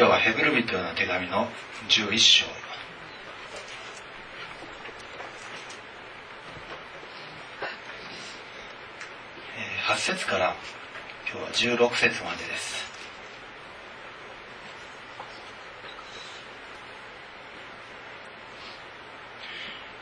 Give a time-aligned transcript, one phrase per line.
[0.00, 1.46] 今日はヘブル人への手紙の
[1.90, 2.46] 11章。
[9.86, 10.56] 8節から
[11.30, 12.86] 今日は16節までです。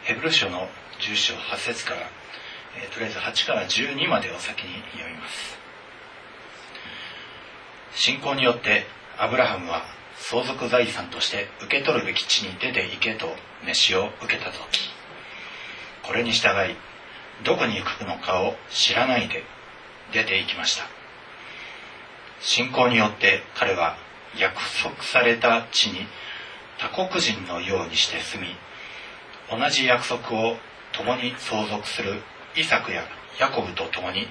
[0.04, 0.68] ヘブル書の
[1.00, 2.02] 10章8節から、
[2.80, 5.58] え、とりあえず8から12までを先に読みます。
[7.96, 8.86] 信仰によって
[9.20, 9.82] アブラハムは
[10.16, 13.26] 相続財産として受け取るべき地に出て行けと
[13.66, 14.58] 召しを受けた時
[16.06, 16.76] これに従い
[17.44, 19.42] どこに行くのかを知らないで
[20.12, 20.84] 出て行きました。
[22.40, 23.96] 信仰によって彼は
[24.38, 26.06] 約束された地に
[26.78, 28.48] 他国人のようにして住み
[29.50, 30.56] 同じ約束を
[30.92, 32.22] 共に相続する
[32.56, 33.02] イサクや
[33.40, 34.28] ヤコブと共に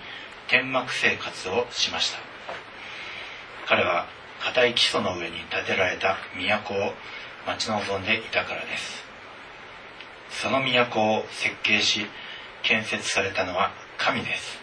[0.48, 2.20] 天幕生活をしました。
[3.68, 4.08] 彼は
[4.48, 6.94] 固い基礎の上に建てられた都を
[7.46, 9.04] 待ち望んでいたからです。
[10.42, 12.06] その都を設計し
[12.64, 14.58] 建設されたのは神です。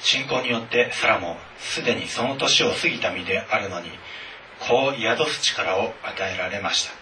[0.00, 3.88] 信仰によってサラもすでにその年を過ぎた身であるのに
[4.60, 6.92] こう宿す力を与えられました。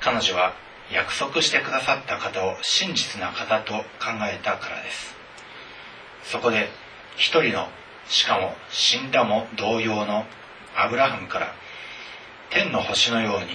[0.00, 0.52] 彼女は
[0.92, 3.82] 約束してくださった方を真実な方と考
[4.30, 5.14] えたからです。
[6.24, 6.68] そこで
[7.16, 7.68] 一人の
[8.12, 10.26] しかも死んだも同様の
[10.76, 11.54] アブラハムから
[12.50, 13.46] 天の星のように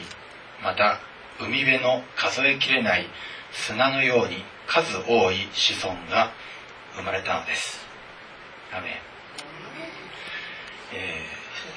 [0.63, 0.99] また
[1.39, 3.05] 海辺の数えきれない
[3.51, 6.31] 砂のように数多い子孫が
[6.95, 7.85] 生まれたのです。
[8.73, 8.99] アメ
[10.93, 11.21] え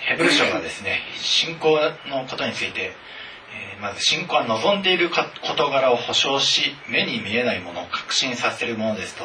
[0.03, 1.79] ー、ヘブル書はですね信仰
[2.09, 2.93] のことについて、
[3.75, 9.25] えー、まず信仰は望んでいる事柄を保証し目に見えないものを確信させるものですと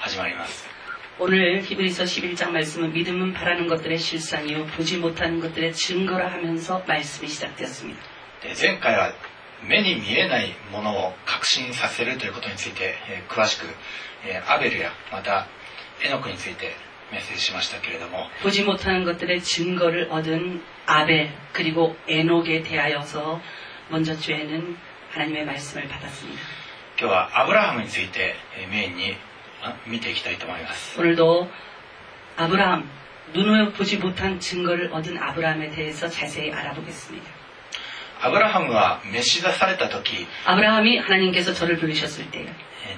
[0.00, 0.75] 始まります。
[1.19, 8.01] 오늘 히브리서 11장 말씀은 믿음은 바라는 것들의 실상이요 보지 못하는 것들의 증거라 하면서 말씀이 시작되었습니다.
[8.59, 9.13] 前回は
[9.67, 12.95] 目に見えないものを確信させるということについて
[13.29, 13.67] 詳しく
[14.47, 15.47] アベルやまた
[16.03, 16.73] エノクについて
[17.11, 23.41] メッセージしましたけれども 보지 못하는 것들의 증거를 얻은 아벨 그리고 에녹에 대하여서
[23.89, 24.77] 먼저 주에는
[25.11, 26.41] 하나님의 말씀을 받았습니다.
[26.99, 28.35] 今日はアブラハムについて
[28.69, 29.17] メインに
[29.87, 30.99] 見ていきたいと思います。
[30.99, 31.49] 오늘도
[32.37, 32.89] 아브라함
[33.33, 37.25] 눈으로 보지 못한 증거를 얻은 아브라함에 대해서 자세히 알아보겠습니다.
[38.23, 42.45] アブラハムは召し出された時 아브라함이 하나님께서 저를 부르셨을 때에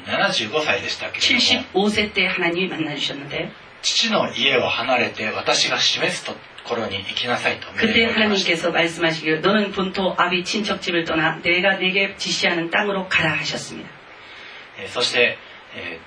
[0.05, 6.33] 75歳でしたけれども 75세 때 하나님이 만나 주셨는데 父の家を離れて私が示すと
[6.65, 13.89] ころに行きなさいと 그때 하나님께서 말씀하시기를 너는 본토 아비 친척집을 떠나 내가 내게 지시하는 땅으로 가라 하셨습니다.
[14.87, 15.37] そして、
[15.75, 15.99] え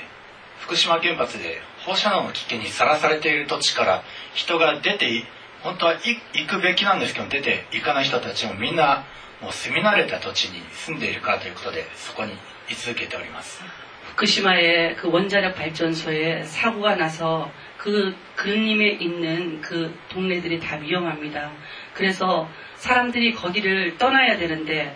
[0.58, 5.24] ー、福島原発で放射能の危険にさらされている土地から人が出て
[5.62, 9.06] 本当は行くべきなんですけど出て行かない人たちもみんな
[9.42, 12.32] もう住み慣れた土地に住んでいるかということでそこに
[12.70, 13.62] 居続けております。
[14.14, 21.52] 후쿠시마의 그 원자력 발전소에 사고가 나서 그 근림에 있는 그 동네들이 다 위험합니다.
[21.94, 24.96] 그래서 사람들이 거기를 떠나야 되는데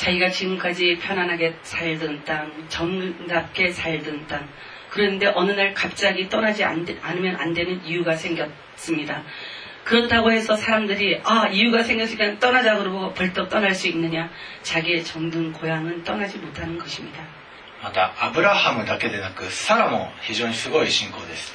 [0.00, 4.48] 자기가 지금까지 편안하게 살던 땅, 정답게 살던 땅.
[4.90, 9.22] 그런데 어느 날 갑자기 떠나지 안 되- 않으면 안 되는 이유가 생겼습니다.
[9.84, 14.30] 그렇다고 해서 사람들이 아 이유가 생겼으니까 떠나자 그러고 벌떡 떠날 수 있느냐?
[14.62, 17.22] 자기의 정든 고향은 떠나지 못하는 것입니다.
[17.82, 21.54] またアブラハムだけでなくサラも非常にすごい信仰です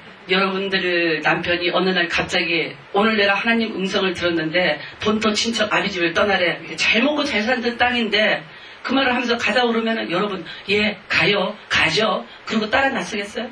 [0.30, 7.02] 여러분들 남편이 어느 날 갑자기 오늘 내가 하나님 음성을 들었는데 본토 친척 아비집을 떠나래 잘
[7.02, 8.42] 먹고 잘 살던 땅인데
[8.82, 13.48] 그 말을 하면서 가자 그러면은 여러분 예 가요 가죠 그리고 따라 나서겠어요?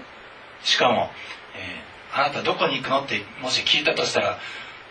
[0.62, 1.10] しかも、
[1.56, 1.84] えー
[2.16, 4.38] あなたどこに行くのってもし聞いたとしたら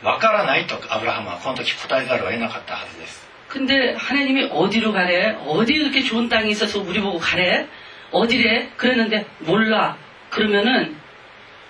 [0.04, 5.38] わからないとアブラハムはこの時答えざるを得なかったはずです 근데 하나님이 어디로 가래?
[5.46, 7.68] 어디 이렇게 좋은 땅이 있어서 우리 보고 가래?
[8.12, 8.70] 어디래?
[8.78, 9.96] 그랬는데 몰라.
[10.32, 10.97] 그러면은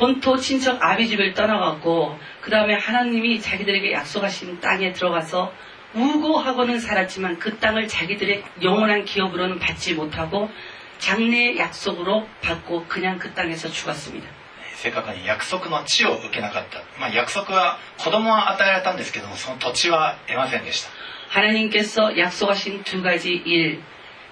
[0.00, 5.52] 본토 친척 아비집을 떠나갔고 그 다음에 하나님이 자기들에게 약속하신 땅에 들어가서
[5.94, 10.50] 우고하고는 살았지만 그 땅을 자기들의 영원한 기업으로는 받지 못하고
[10.98, 14.28] 장래의 약속으로 받고 그냥 그 땅에서 죽었습니다.
[14.76, 20.90] 正確に約束の地を受けなかった、まあ、約束は子供は与えられたんですけどもその土地は得ませんでした
[21.28, 23.82] 하나님께서 약속하신 두 가지 일,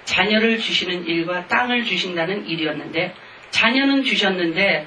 [0.04, 3.14] 자녀를 주시는 일과 땅을 주신다는 일이었는데,
[3.50, 4.86] 자녀는 주셨는데,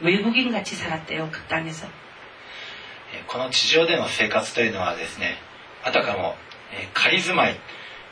[0.00, 1.30] 외국인 같이 살았대요.
[1.30, 1.86] 그 땅에서.
[3.14, 5.36] えこの地上での生活というのはですね
[5.84, 6.34] あたかも
[6.72, 7.56] え仮住まい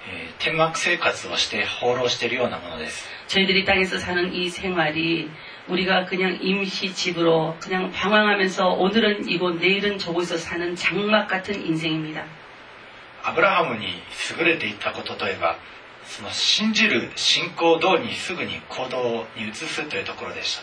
[0.08, 5.30] え天幕生活をして放浪しているようなものです 저희들이 땅에서 사는 이 생활이
[5.68, 12.24] 우리가 그냥 임시 집으로 그냥 방황하면서 오늘은 이곳 내일은 저곳에서 사는 장막 같은 인생입니다.
[13.24, 13.86] アブラハムに
[14.38, 15.56] 優れていたことといえば
[16.04, 20.62] その信じる信仰通りにすぐに行動に移すというところでした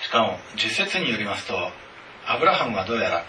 [0.00, 1.70] しかも10節によりますと
[2.26, 3.24] アブラハムはどうやら、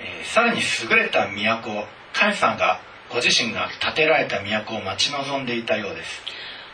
[0.00, 6.22] えーさらに優れた都神様がご自身が建てられた都を待ち望んでいたようです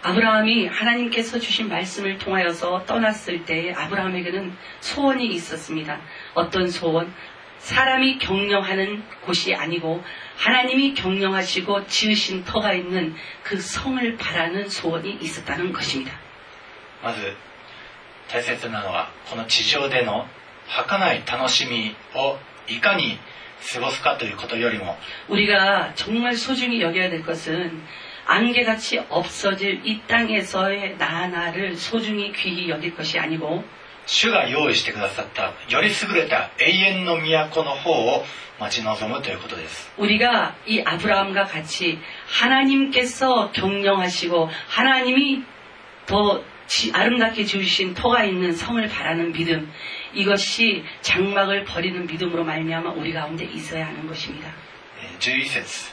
[0.03, 6.01] 아브라함이 하나님께서 주신 말씀을 통하여서 떠났을 때에 아브라함에게는 소원이 있었습니다.
[6.35, 7.13] 어떤 소원?
[7.59, 10.05] 사람이 경영하는 곳이 아니고
[10.37, 16.13] 하나님이 경영하시고 지으신 터가 있는 그 성을 바라는 소원이 있었다는 것입니다.
[17.03, 17.37] まず
[18.33, 20.27] 大切なのはこの地上での
[20.69, 22.37] 儚い楽しみを
[22.69, 23.19] いかに
[23.73, 24.97] 過ごすかということよりも
[25.29, 27.83] 우리가 정말 소중히 여겨야 될 것은
[28.27, 33.65] 안개같이 없어질 이 땅에서의 나나를 소중히 귀히 여길 것이 아니고
[34.07, 38.25] 主が用意してくださったより優れた永遠の都の方を
[38.59, 45.43] 待ち望むということです 우리가 이 아브라함과 같이 하나님께서 경영하시고 하나님이
[46.07, 49.71] 더 지- 아름답게 지으신 터가 있는 성을 바라는 믿음
[50.15, 54.51] 이것이 장막을 버리는 믿음으로 말미암아 우리 가운데 있어야 하는 것입니다.
[55.03, 55.93] えー11節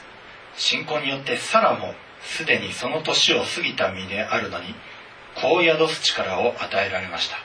[0.56, 4.74] 信仰によってサラもすでにその年を過ぎた身であるのに
[5.34, 7.36] 子を宿す力を与えられました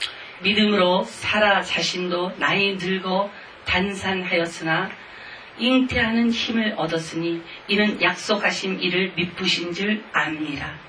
[0.41, 3.29] 믿음으로 사라 자신도 나이 늙어
[3.65, 4.89] 단산하였으나
[5.57, 10.79] 잉태하는 힘을 얻었으니 이는 약속하신 이를 미쁘신 줄 압니다.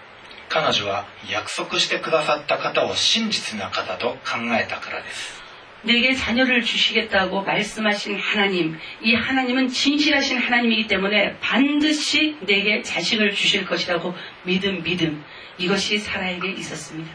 [0.48, 5.40] 彼女は約束してくださった方を真実な方と考えたからです
[5.82, 14.14] 내게 자녀를 주시겠다고 말씀하신 하나님, 이 하나님은 진실하신 하나님이기 때문에 반드시 내게 자식을 주실 것이라고
[14.44, 15.24] 믿음, 믿음.
[15.56, 17.10] 이것이 사라에게 있었습니다.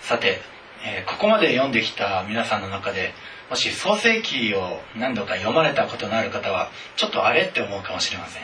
[0.00, 0.40] さて、
[0.84, 3.12] えーここまで読んできた皆さんの中で
[3.50, 8.42] もし創世記を何度か読まれたことのある方はちょっとあれって思うかもしれません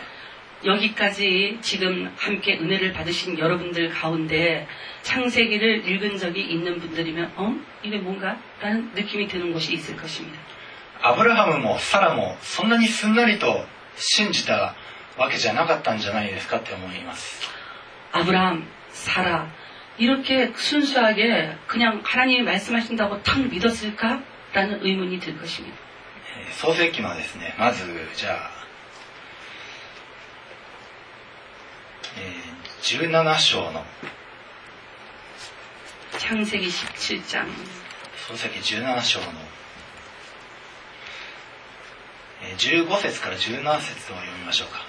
[0.64, 4.66] 여기까지 지금 함께 은혜를 받으신 여러분들 가운데
[5.02, 7.56] 창세기를 읽은 적이 있는 분들이면, 어?
[7.82, 8.38] 이게 뭔가?
[8.60, 10.38] 라는 느낌이 드는 곳이 있을 것입니다.
[11.04, 13.66] アブラハムもサラもそんなにすんなりと
[13.96, 14.76] 信じた
[15.18, 17.42] わけじゃなかったんじゃないですかって思います
[18.12, 19.50] 아브라함, 사라,
[19.98, 24.22] 이렇게 순수하게 그냥 하나님이 말씀하신다고 탁 믿었을까?
[24.52, 25.76] 라는 의문이 들 것입니다.
[26.38, 28.50] えー創世記のですねまずじゃあ、
[32.19, 33.83] えー、17章の。
[36.17, 37.53] 창세기17の
[38.27, 39.27] 創世記17章の。
[42.57, 44.85] 15節から17節を読みましょうか。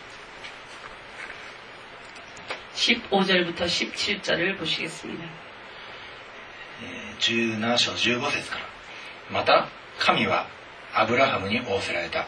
[2.75, 5.25] 15절부터 17절을 보시겠습니 다.
[7.21, 8.65] 17章15節から。
[9.31, 9.69] また
[9.99, 10.47] 神は
[10.95, 12.27] アブラハムに仰せられた。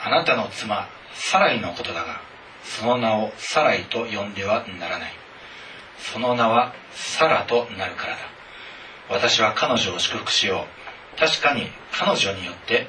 [0.00, 2.27] あなたの妻サライのことだが
[2.68, 5.12] その名をサライと呼んではならない。
[5.98, 8.18] その名はサラとなるからだ。
[9.08, 10.66] 私は彼女を祝福しよ
[11.16, 11.18] う。
[11.18, 12.86] 確かに彼女によって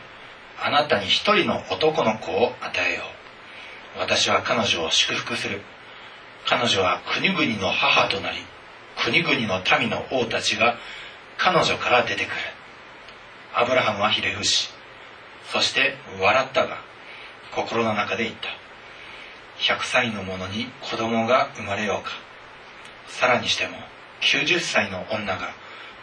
[0.61, 3.03] あなたに一人の男の子を与えよ
[3.95, 3.99] う。
[3.99, 5.61] 私は彼女を祝福する。
[6.45, 8.37] 彼女は国々の母となり
[9.03, 10.77] 国々の民の王たちが
[11.37, 12.35] 彼女から出てくる。
[13.55, 14.69] アブラハムはひれ伏し
[15.51, 16.77] そして笑ったが
[17.55, 18.58] 心の中で言った。
[19.58, 22.10] 100歳の者に子供が生まれようか
[23.06, 23.76] さらにしても
[24.20, 25.54] 90歳の女が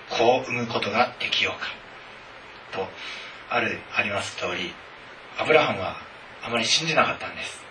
[0.10, 1.68] 子を産むことができようか
[2.72, 2.88] と
[3.50, 4.74] あるあります通り
[5.38, 5.96] アブラハムは
[6.44, 7.62] あまり信じなかったんです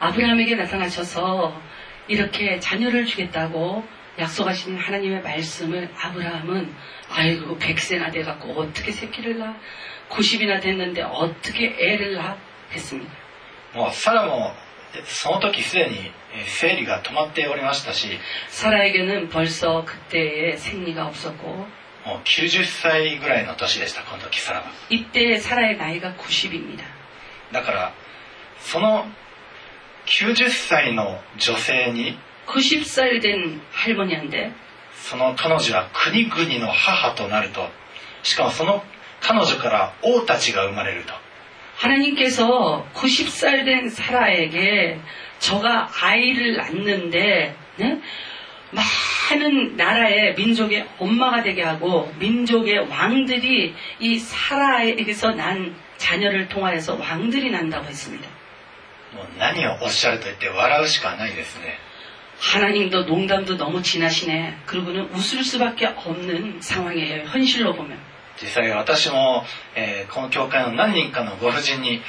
[0.00, 1.60] 아브라함에게 나타나셔서
[2.08, 3.86] 이렇게 자녀를 주겠다고
[4.18, 6.74] 약속하신 하나님의 말씀을 아브라함은
[7.10, 9.56] 아이고 백세나 돼갖고 어떻게 새끼를 낳아
[10.08, 12.36] 90이나 됐는데 어떻게 애를 낳아
[12.72, 13.12] 했습니다.
[13.74, 14.52] もうサラも
[15.04, 15.96] その時すでに
[16.34, 21.66] えー生理が止まっておりましたし 사라에게는 벌써 그때의 생리가 없었고
[22.06, 26.84] もう90歳ぐらいの年でしたこの時サラは 이때 사라의 나이가 90입니다.
[27.52, 27.92] だから
[28.60, 29.06] その
[30.06, 34.52] 90歳の女性に 90살 된 할머니한테
[34.94, 37.68] その彼女は国々の母となると
[38.22, 38.82] しかもその
[39.20, 41.12] 彼女から王たちが生まれると
[41.75, 44.99] 하나님께서 90살 된 사라에게
[45.39, 47.99] 저가 아이를 낳는데 네?
[48.71, 57.85] 많은 나라의 민족의 엄마가 되게 하고 민족의 왕들이 이 사라에게서 난 자녀를 통하여서 왕들이 난다고
[57.85, 58.27] 했습니다.
[62.39, 64.57] 하나님도 농담도 너무 지나시네.
[64.65, 67.23] 그리고는 웃을 수밖에 없는 상황이에요.
[67.27, 67.97] 현실로 보면.
[68.40, 72.00] 実際私も、えーこの教会の何人かのご婦人に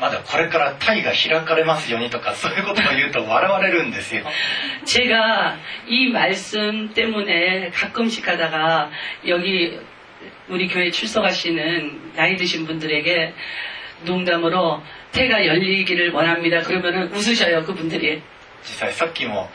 [0.00, 4.24] まだこれからタイが開かれますようにとかそういうことを言うと笑われるんですよ
[4.86, 8.90] 제가 이 말씀 때문에 가끔씩 하다가
[9.26, 9.78] 여기
[10.48, 13.34] 우리 교회 출석하시는 나이 드신 분들에게
[14.04, 16.62] 농담으로 태가 열리기를 원합니다.
[16.62, 18.22] 그러면은 웃으셔요, 그분들이.
[18.62, 19.48] 実際さっきも、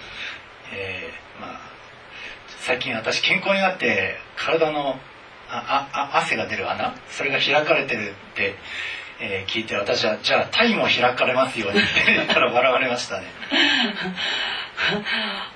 [0.74, 1.60] えーまあ、
[2.60, 5.00] 最近私健康になって体の
[5.52, 6.95] ああ汗が出る穴？
[7.09, 8.54] それが開かれてるって、
[9.19, 13.27] えー聞いて私はじゃあタイも開かれますようにって言ったら笑われましたね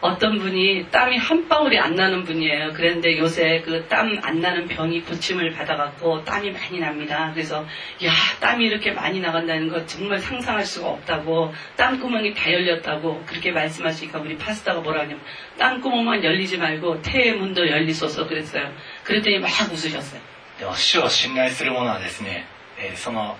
[0.02, 2.72] 어떤 분이 땀이 한 방울이 안 나는 분이에요.
[2.74, 7.32] 그런데 요새 그 땀 안 나는 병이 고침을 받아갖고 땀이 많이 납니다.
[7.34, 7.66] 그래서
[8.06, 14.20] 야 땀이 이렇게 많이 나간다는 거 정말 상상할 수가 없다고 땀구멍이 다 열렸다고 그렇게 말씀하시니까
[14.20, 15.20] 우리 파스타가 뭐라 하냐면
[15.58, 18.72] 땀구멍만 열리지 말고 태의 문도 열리소서 그랬어요.
[19.04, 20.22] 그랬더니 막 웃으셨어요.
[20.60, 22.46] でも主を信頼する者はですね、
[22.93, 23.37] えその、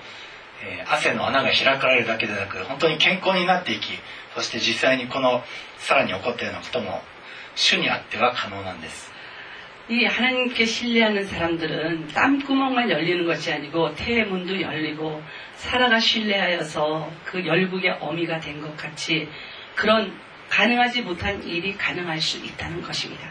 [0.63, 3.91] え汗の穴が開かれるだけでなく本当に健康になっていき
[4.35, 5.43] そして実際にこの
[5.79, 7.01] さらに起こったようなことも
[7.55, 9.15] 主にあっては可能なんです。
[9.87, 15.21] 이 하나님께 신뢰하는 사람들은 땀구멍만 열리는 것이 아니고 태문도 열리고
[15.61, 19.29] 사가신뢰하여서 그 열국의 어미가 된 것 같이
[19.77, 20.17] 그런
[20.49, 23.29] 가능하지 못한 일이 가능할 수 있다는 것입니 다.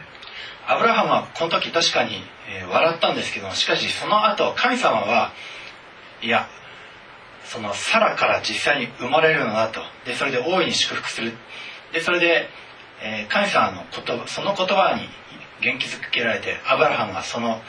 [0.70, 2.22] 아브라함은この時確かに
[2.70, 5.34] 笑ったんですけどしかしその後神様は
[6.24, 6.48] いや
[7.46, 9.82] そのサラから実際に生まれるのだと。
[10.06, 11.34] でそれで大いに祝福する。
[11.92, 12.48] でそれで、
[13.02, 15.10] えー神様の言葉その言葉に
[15.62, 17.62] 元気づけられてアブラハムはその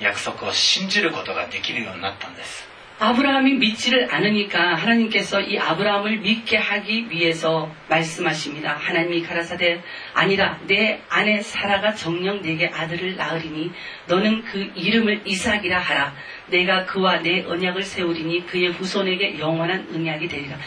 [0.00, 2.66] 約束を信じることができるようになったんです。
[2.99, 8.77] 아브라함이 믿지를 않으니까 하나님께서 이 아브라함을 믿게 하기 위해서 말씀하십니다.
[8.79, 9.81] 하나님이 가라사대
[10.13, 13.71] 아니라 내 아내 사라가 정령 내게 아들을 낳으리니
[14.07, 16.15] 너는 그 이름을 이삭이라 하라.
[16.47, 20.57] 내가 그와 내 언약을 세우리니 그의 후손에게 영원한 언약이 되리라.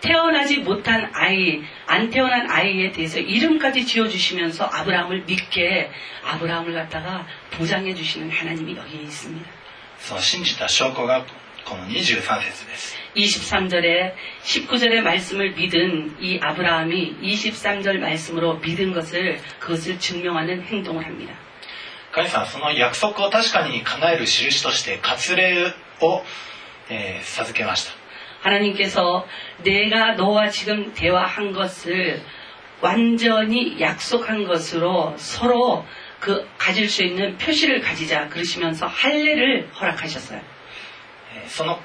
[0.00, 5.90] 태어나지 못한 아이, 안 태어난 아이에 대해서 이름까지 지어주시면서 아브라함을 믿게
[6.24, 9.62] 아브라함을 갖다가 보장해 주시는 하나님이 여기에 있습니다.
[10.02, 11.24] その信じた証拠が
[11.66, 21.34] この23節です 23절에 19절의 말씀을 믿은 이 아브라함이 23절 말씀으로 믿은 것을 그것을 증명하는 행동을 합니다.
[22.12, 26.22] 神様はその約束を確かに叶える印として割礼を、
[26.90, 27.92] えー授けました
[28.42, 29.26] 하나님께서
[29.62, 32.22] 내가 너와 지금 대화한 것을
[32.82, 35.86] 완전히 약속한 것으로 서로
[36.18, 40.40] 그 가질 수 있는 표시를 가지자 그러시면서 할례를 허락하셨어요.
[41.47, 41.79] その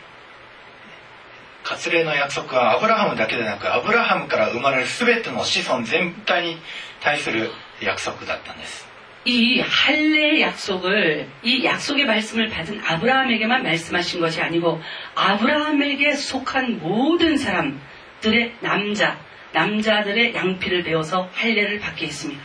[1.64, 6.56] 割礼の約束はアブラハムだけでなくアブラハムから生まれる全ての子孫全体に
[7.00, 8.93] 対する約束だったんです。
[9.25, 14.82] 이 할례의 약속을 이 약속의 말씀을 받은 아브라함에게만 말씀하신 것이 아니고
[15.15, 17.78] 아브라함에게 속한 모든 사람
[18.21, 19.15] 들의 남자
[19.54, 22.43] 남자들의 양피를 베어서 할례를 받게 했습니 다.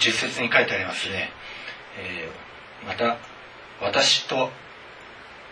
[0.00, 1.30] 10節に書いてありますね。
[1.98, 3.18] えー、また
[3.80, 4.50] 私と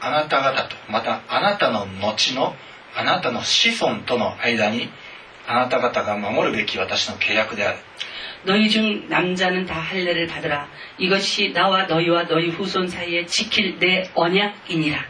[0.00, 2.54] あなた方とまたあなたの後の
[2.94, 4.88] あなたの子孫との間に
[5.46, 7.78] あなた方が守るべき私の契約である。
[8.44, 10.66] 너희중남자는다할례를받으라
[10.98, 15.02] 이것이나와너희와너희후손사이에지킬내언약이니라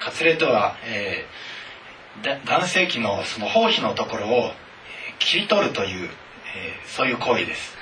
[0.00, 4.52] 割礼とは、えー、男性器のその包皮のところを
[5.18, 7.76] 切り取るという、えー、そういう行為です。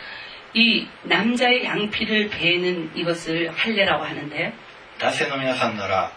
[0.55, 4.53] 이남자의양피를베는이것을할례라고하는데
[4.99, 6.13] 男性の皆さんなら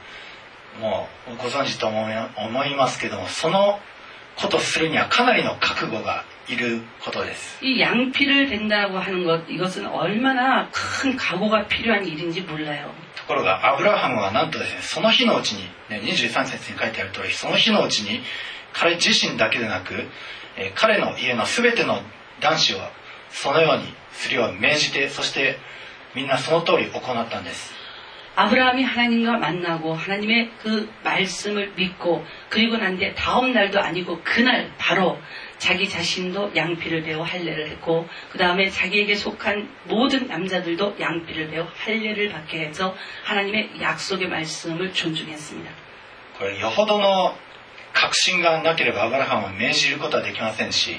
[0.80, 3.78] もうご存知と思い思いますけどもその
[4.36, 12.90] ことするにはかなりの覚悟がいることです 이 양피를 벤다고 하는 것 이것은 얼마나 큰 각오가 필요한 일인지 몰라요.
[13.16, 18.20] ところがアブラハムはなんとですねその日のうちに、ね、23節に書いてある通りその日のうちに
[18.72, 19.94] 彼自身だけでなく、
[20.56, 22.00] えー彼の家の全ての
[22.40, 22.78] 男子を
[23.30, 25.58] そのようにするよう命じてそして
[26.14, 27.72] みんなその通り行ったんです
[28.36, 35.18] 아브라함이 하나님과 만나고 하나님의 그 말씀을 믿고 그리고 난 뒤에 다음 날도 아니고 그날 바로
[35.58, 42.30] 자기 자신도 양피를 베어 할례를 했고 그 다음에 자기에게 속한 모든 남자들도 양피를 베어 할례를
[42.30, 45.70] 받게 해서 하나님의 약속의 말씀을 존중했습니다.
[46.38, 47.34] これよほどの
[47.92, 50.98] 確信がなければアブラハムを命じることはできませんし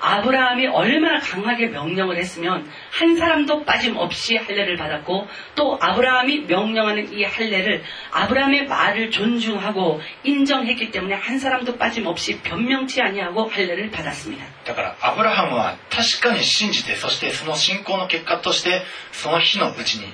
[0.00, 7.82] 아브라함이 얼마나 강하게 명령을 했으면 한 사람도 빠짐없이 할례를 받았고 또 아브라함이 명령하는 이 할례를
[8.10, 14.44] 아브라함의 말을 존중하고 인정했기 때문에 한 사람도 빠짐없이 변명치 아니하고 할례를 받았습니다.
[14.64, 20.06] だからアブラハムは確かに信じてそしてその信仰の結果としてその日のうちに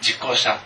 [0.00, 0.58] 実行した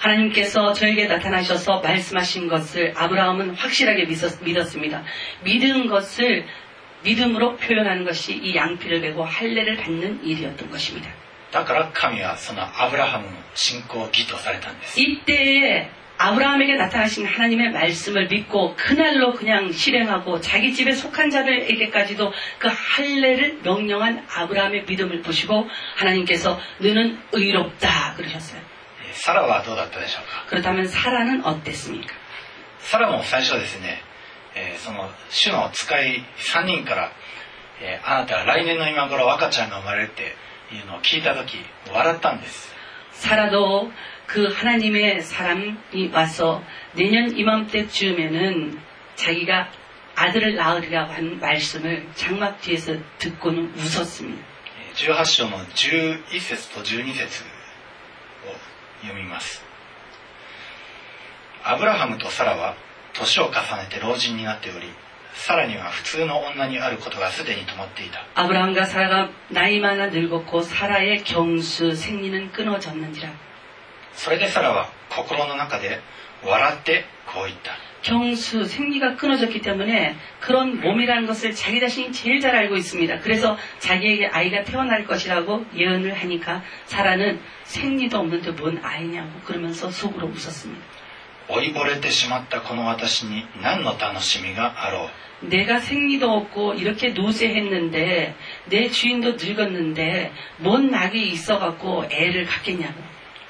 [0.00, 5.04] 하나님께서 저에게 나타나셔서 말씀하신 것을 아브라함은 확실하게 믿었, 믿었습니다.
[5.42, 6.46] 믿은 것을
[7.02, 11.10] 믿음으로 표현하는 것이 이 양피를 베고 할례를 받는 일이었던 것입니다.
[11.52, 22.68] だから神はそのアブラハムの信仰を義とされたんです 이때에 아브라함에게 나타나신 하나님의 말씀을 믿고 그날로 그냥 실행하고 자기 집에 속한 자들에게까지도 그
[22.68, 28.60] 할례를 명령한 아브라함의 믿음을 보시고 하나님께서 너는 의롭다 그러셨어요.
[29.06, 32.12] えーサラはどうだったでしょうか 그렇다면 사라는 어땠습니까?
[32.80, 34.00] サラも最初ですね、
[34.55, 37.11] えー、その主の使い3人から、
[37.81, 40.35] えー、あなたは来年の今頃赤ちゃんが生まれるって
[40.75, 41.57] いうのを聞いた時
[41.91, 42.73] 笑ったんです。
[43.13, 43.91] 사라도
[44.27, 46.63] 그하나님의사람이와서
[46.95, 48.79] 내년이맘때쯤에는
[49.15, 49.67] 자기가
[50.15, 54.51] 아들을낳으리라고한말씀을장막 뒤에서 듣고는 웃었습니 다.
[54.95, 57.43] 18章の11節と12節
[58.43, 58.55] を
[59.03, 59.63] 読みます。
[61.63, 62.75] アブラハムとサラは
[63.14, 64.88] 年を重ねて老人になっており
[65.34, 73.30] サラには普通の女にあることがすでに止まっていた 아브라함과 사라가 나이 많아 늙었고 사라의 경수 생리는 끊어졌는지라
[74.14, 76.00] それでサラは心の中で
[76.44, 83.18] 笑ってこう言った 경수 생리가 끊어졌기 때문에 그런 몸이라는 것을 자기 자신이 제일 잘 알고 있습니다.
[83.18, 90.80] 그래서 자기에게 아이가 태어날 것이라고 예언을 하니까 사라는 생리도 없는데 뭔 아이냐고 그러면서 속으로 웃었습니다.
[91.50, 95.10] 老いぼれてしまったこの私に何の楽しみがあろ
[95.42, 98.34] う 내가 생리도 없고 이렇게 노쇠했는데
[98.68, 102.94] 내 주인도 늙었는데 뭔 낙이 있어갖고 애를 갖겠냐고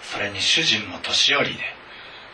[0.03, 1.61] それに主人も年寄りで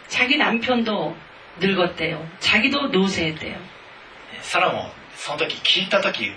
[0.08, 1.16] 자기 남편도
[1.60, 2.26] 늙었대요.
[2.40, 3.56] 자기도 노쇠했대요.
[4.40, 6.30] サラもその時聞いた時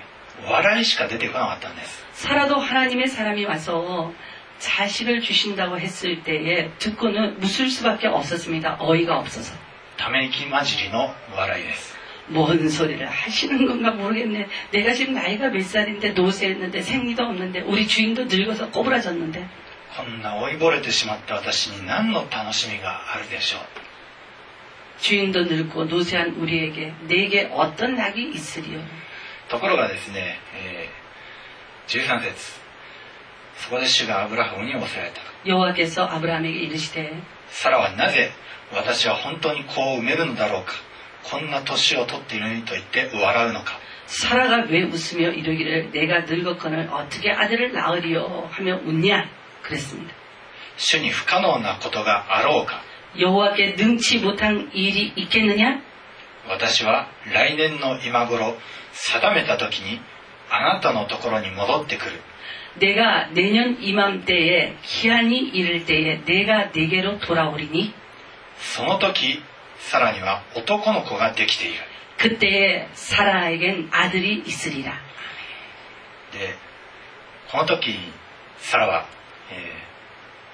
[0.45, 4.13] 笑いしか出てこなかったんです 살아도 하나님의 사람이 와서
[4.59, 8.77] 자식을 주신다고 했을 때에 듣고는 웃을 수밖에 없었습니다.
[8.79, 9.53] 어이가 없어서.
[9.97, 11.95] ため息混じりの笑いです
[12.27, 14.47] 뭔 소리를 하시는 건가 모르겠네.
[14.71, 19.47] 내가 지금 나이가 몇 살인데 노쇠했는데 생리도 없는데 우리 주인도 늙어서 꼬부라졌는데
[19.95, 23.61] こんな老いぼれてしまった私に何の楽しみがあるでしょう
[24.99, 28.79] 주인도 늙고 노쇠한 우리에게 내게 어떤 낙이 있으리요.
[29.47, 31.05] ところがですね、えー
[31.87, 32.58] 13節
[33.59, 37.13] そこで主がアブラハムに仰せられた 여호와께서 아브라함에게 이르시되
[37.49, 38.31] サラはなぜ
[38.73, 40.73] 私は本当に子を産めるのだろうか
[41.23, 49.29] こんな年を取っているのにと言って笑うのか 사라가 왜 웃으며 이르기를 내가 늙었거늘 어떻게 아들을 낳으리요 하며 웃냐
[49.63, 50.13] 그랬습니다.
[50.77, 52.83] 主に不可能なことがあろうか
[53.17, 55.81] 여호와께 능치 못한 일이 있겠느냐?
[56.47, 58.55] 私は来年の今頃
[58.91, 59.99] 定めた時に
[60.49, 62.21] あなたのところに戻ってくる
[62.75, 67.93] 내가 내년 이맘때에 기한이 이를 때에 내가 내게로 돌아오리니
[68.57, 69.41] その時
[69.79, 71.79] サラには男の子ができている
[72.17, 74.93] 그때에 사라에겐 아들이 있으리라.
[76.31, 76.55] で
[77.51, 77.97] この時
[78.57, 79.05] サラは、
[79.51, 79.85] えー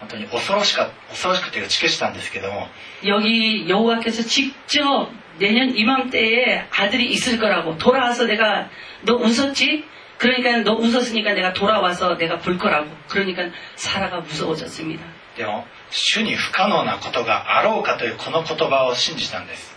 [0.01, 2.67] 本当に恐ろしか恐ろしくて打ち消したんですけども
[3.05, 8.67] 여기 여호와께서 직접 내년 이맘때에 아들이 있을 거라고 돌아와서 내가
[9.03, 9.85] 너 웃었지?
[10.17, 12.89] 그러니까 너 웃었으니까 내가 돌아와서 내가 볼 거라고.
[13.07, 15.03] 그러니까 사라가 무서워졌습니다.
[15.35, 19.75] でも主に不可能なことがあろうかというこの言葉を信じたんです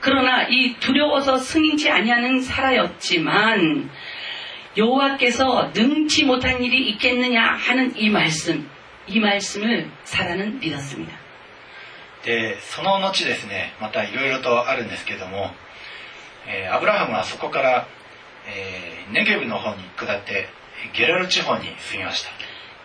[0.00, 3.90] 그러나 이 두려워서 승인치 아니하는 사라였지만
[4.76, 8.70] 여호와께서 능치 못한 일이 있겠느냐 하는 이 말씀,
[9.06, 11.12] 이 말씀을 사라는 믿었습니다.
[12.24, 15.50] でその後ですねまたいろいろとあるんですけども、
[16.46, 17.86] えーアブラハムはそこから、
[18.47, 20.47] えー、ネゲブの方に下って
[20.93, 22.29] ゲラル地方に住みました。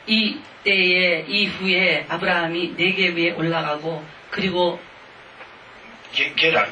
[0.06, 4.78] イ때에イ후에아브라함이네게브에올라가고그리고
[6.12, 6.68] 게, 게랄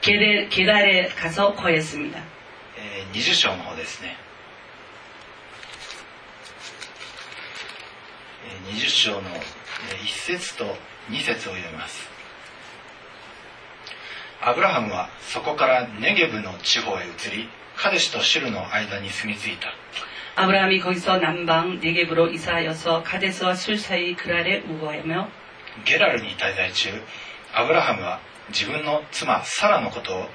[0.00, 2.22] 게 레, 게랄에 가서 거했습니 다.
[2.78, 4.16] 에, 20章の方ですね.
[8.70, 10.64] 20章の1節と
[11.10, 12.08] 2節を読みます
[14.40, 17.48] アブラハムはそこからネゲブの地方へ移り
[17.79, 19.73] カデシュとシュルの間に住み着いた
[20.37, 25.29] 아브라함이 거기서 남방 네게브로 이사하여서 가데스와 술 사이 그랄에 우거하며
[25.85, 27.01] ゲラルに滞在中
[27.53, 28.19] アブラハムは
[28.49, 30.25] 自分の妻サラのことを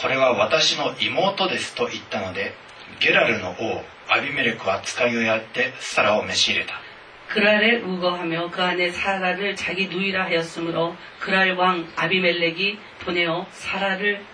[0.00, 2.52] これは私の妹ですと言ったので
[3.00, 6.74] ゲラルの王アビメレクは使いをやってサラを召し入れた
[7.28, 14.24] 그랄에 우거하며 그 안에 사라를 자기 누이라 하였으므로 그랄 왕 아비멜렉이 보내어 사라를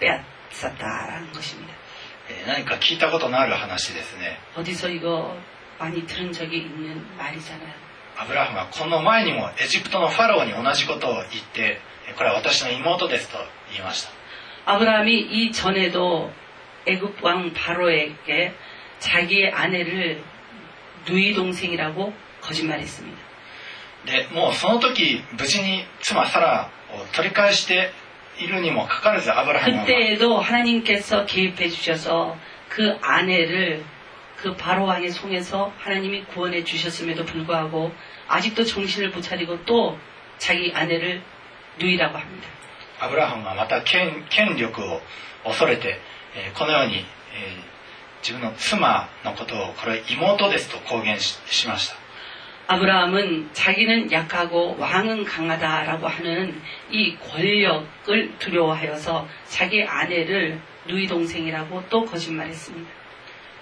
[0.00, 1.71] 빼앗았다라는 것입니다.
[2.32, 5.36] えー何か聞いたことのある話ですね 어디서 이거
[5.78, 7.72] 많이 들은 적이 있는 말이잖아요.
[8.16, 13.38] アブラハムはこの前にもエジプトのファローに同じことを言ってえこれは私の妹ですと
[13.70, 14.10] 言いました
[14.66, 16.30] 아브라함이 이 전에도
[16.86, 18.52] 애굽 왕 바로에게
[18.98, 20.22] 자기의 아내를
[21.06, 23.16] 누이 동생이라고 거짓말했습니다.
[24.06, 27.92] でもうその時無事に妻サラを取り返して
[28.38, 32.36] いるにもかかわらずアブラハムは 그때에도 하나님께서 개입해 주셔서
[32.68, 33.84] 그 아내를
[34.36, 37.92] 그 바로 왕의 손에서 하나님이 구원해 주셨음에도 불구하고
[38.28, 39.98] 아직도 정신을 못 차리고 또
[40.38, 41.22] 자기 아내를
[41.78, 42.48] 누이라고 합니다.
[43.00, 45.00] アブラハムはまた権権力を
[45.44, 46.00] 恐れて、
[46.36, 47.04] えーこのように、えー
[48.22, 51.94] 自分の妻のことをこれ妹ですと公言ししました
[52.66, 62.90] 아브라함은 자기는 약하고 왕은 강하다라고 하는 이 권력을 두려워하여서 자기 아내를 누이 동생이라고 또 거짓말했습니다.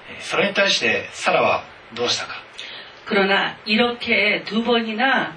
[0.08, 2.34] えーそれに対してサラはどうしたか
[3.04, 5.36] 그러나 이렇게 두 번이나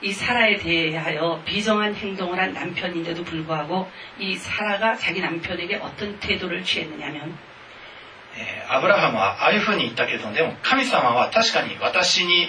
[0.00, 7.36] 이 사라에 대하여 비정한 행동을 한 남편인데도 불구하고 이 사라가 자기 남편에게 어떤 태도를 취했느냐면
[8.36, 12.48] えーアブラハムはああいうふうに言ったけどでも神様は確かに私に、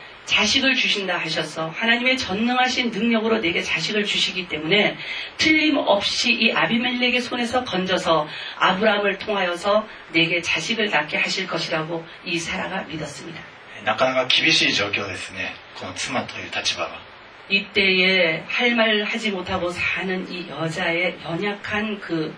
[0.30, 1.68] 자식을 주신다 하셨어.
[1.68, 4.96] 하나님의 전능하신 능력으로 내게 자식을 주시기 때문에
[5.36, 8.26] 틀림없이 이 아비멜렉의 손에서 건져서
[8.58, 13.40] 아브라함을 통하여서 내게 자식을 낳게 하실 것이라고 이 사라가 믿었습니다.
[13.84, 17.00] なかなか厳しい状況ですねこの妻という立場は
[17.48, 22.34] 이때에 할 말 하지 못하고 사는 이 여자의 연약한 그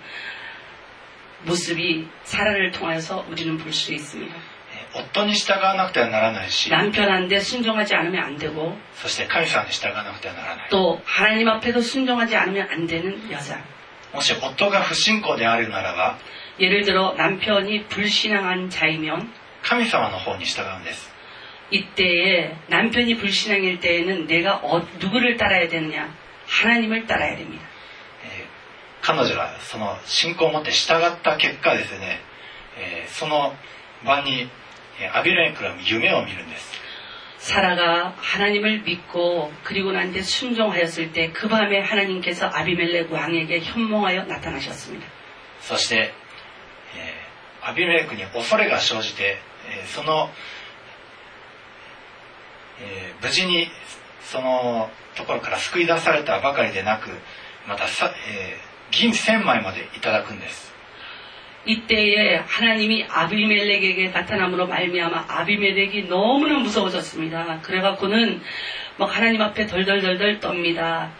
[1.44, 4.51] 모습이 사라를 통해서 우리는 볼 수 있습니다.
[4.95, 13.57] 夫に従わなくてはならないし남편한테순종하지않으면안되고そして神様に従わなくてはならない또하나님앞에도순종하지않으면안되는여자
[14.13, 16.19] もし夫が不信仰であるならば
[16.59, 21.09] 예를들어남편이불신앙한자이면神様の方に従うんです
[21.71, 26.05] 이때에 남편이 불신앙일 때에는 내가 어, 누구를 따라야 되느 냐?
[26.45, 27.73] 하나님을 따라야 됩니 다.
[29.03, 32.21] 彼女はその信仰を持って従った結果ですね、
[32.77, 33.53] えー、その
[34.05, 34.49] 場に
[35.03, 36.71] ねアビライは夢を見るんです
[37.43, 45.11] 사라가 하나님을 믿고 그리고 난 뒤에 순종하였을 때 그 밤에 하나님께서 아비멜렉 왕에게 현몽하여 나타나셨습니 다.
[45.59, 46.13] そして
[47.61, 49.37] アビメレクに恐れが生じて
[49.93, 50.29] その
[53.21, 53.67] 無事に
[54.21, 57.09] そのところから救い出されたばかりでなく
[57.67, 57.85] また
[58.91, 60.72] 銀1000枚までいただくんです
[61.66, 67.60] 이때에 하나님이 아비멜렉에게 나타남으로 말미암아 아비멜렉이 너무나 무서워졌습니다.
[67.62, 68.40] 그래갖고는
[68.96, 71.10] 막 하나님 앞에 덜덜덜덜 떱니다.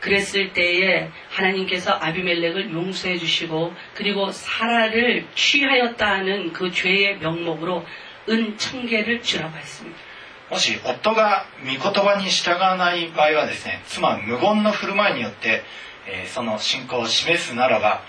[0.00, 7.84] 그랬을 때에 하나님께서 아비멜렉을 용서해 주시고 그리고 사라를 취하였다는 그 죄의 명목으로
[8.28, 9.98] 은 천개를 주라고 했습니다.
[10.50, 15.62] もし夫が御言葉に従わない場合はですね妻は無言の振る舞いによって、
[16.06, 18.02] えーその信仰を示すならば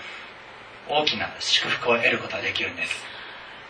[0.88, 3.04] 大きな祝福を得ることができるんです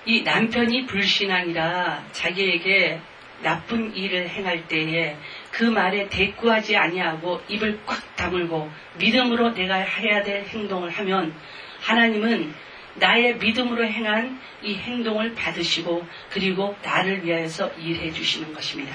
[0.07, 3.01] 이 남편이 불신앙이라 자기에게
[3.43, 5.17] 나쁜 일을 행할 때에
[5.51, 11.35] 그 말에 대꾸하지 아니하고 입을 꽉 다물고 믿음으로 내가 해야 될 행동을 하면
[11.81, 12.55] 하나님은
[12.95, 18.95] 나의 믿음으로 행한 이 행동을 받으시고 그리고 나를 위하여서 일해 주시는 것입니다.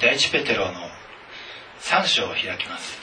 [0.00, 0.80] 第一ペテロの
[1.78, 2.98] 3章を開きます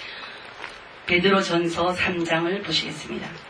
[1.05, 3.46] 베드로 전서 3장을 보시겠습니다.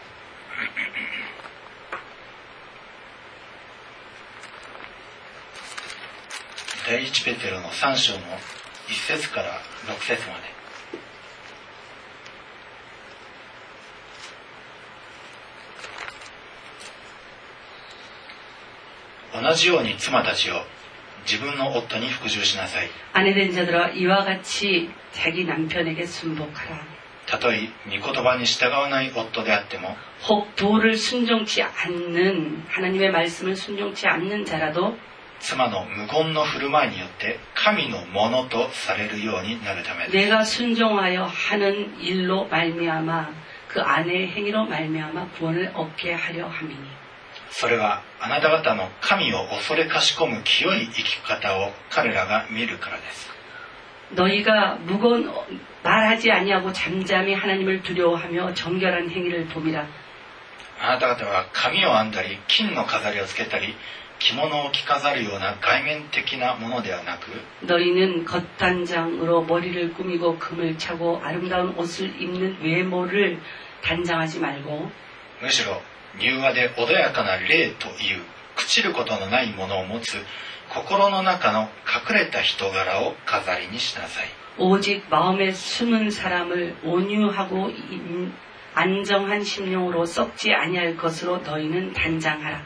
[6.88, 8.20] 第一ペテロの3章の
[8.88, 10.54] 1節から6節まで
[19.42, 20.62] 同じように妻たちを
[21.26, 26.94] 自分の夫に服従しなさい 아내된 자들아 이와 같이 자기 남편에게 순복하라.
[27.26, 29.96] たとえ御言葉に従わない夫であっても
[30.28, 34.98] 혹 도를 순종치 않는 하나님의 말씀을 순종치 않는 자라도
[35.39, 43.30] 妻の無言の振る舞いによって神のものとされるようになるためです 내가 순종하여 하는 일로 말미암아
[43.68, 46.80] 그 아내의 행위로 말미암아 구원을 얻게 하려 함이니
[47.50, 53.30] それはあなた方の神を恐れかしこむ清い生き方を彼らが見るからです
[54.16, 55.30] 너희가 무건
[55.84, 59.86] 말하지 아니하고 잠잠히 하나님을 두려워하며 정결한 행위를 봄이라
[60.80, 63.76] あなた方は髪を編んだり金の飾りをつけたり
[64.20, 67.28] 着物を着飾るような外面的なものではなく
[67.66, 73.39] 너희는 겉단장으로 머리를 꾸미고 금을 차고 아름다운 옷을 입는 외모를
[73.82, 74.89] 단장하지 말고
[75.42, 75.82] むしろ
[76.20, 78.22] 柔和で穏やかな霊という
[78.56, 80.16] 朽ちることのないものを持つ
[80.70, 81.70] 心の中の
[82.10, 88.32] 隠れた人柄を飾りにしなさい 오직 마음에 숨은 사람을 온유하고 인-
[88.76, 92.63] 안정한 심령으로 썩지 아니할 것으로 너희는 단장하라.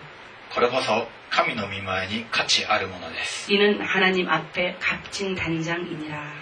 [0.54, 6.34] これこそ 神の御前に価値あるものです 이는 하나님 앞에 값진 단장이니라.